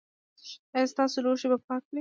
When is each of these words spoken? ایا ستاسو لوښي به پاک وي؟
ایا 0.75 0.91
ستاسو 0.91 1.17
لوښي 1.25 1.47
به 1.51 1.57
پاک 1.67 1.81
وي؟ 1.83 1.89